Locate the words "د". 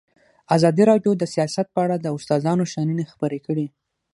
1.17-1.23, 1.99-2.05